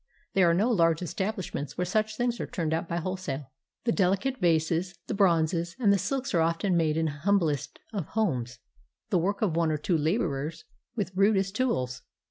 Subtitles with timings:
[0.33, 3.51] There are no large establishments where such things are turned out by wholesale.
[3.83, 8.57] The delicate vases, the bronzes, and the silks are often made in hum blest homes,
[9.11, 12.01] the work of one or two laborers with rudest tools.